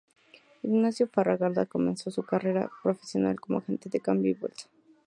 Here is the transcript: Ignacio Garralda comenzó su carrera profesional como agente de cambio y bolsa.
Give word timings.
Ignacio 0.63 1.07
Garralda 1.15 1.67
comenzó 1.67 2.09
su 2.09 2.23
carrera 2.23 2.71
profesional 2.81 3.39
como 3.39 3.59
agente 3.59 3.87
de 3.87 3.99
cambio 3.99 4.31
y 4.31 4.33
bolsa. 4.33 4.67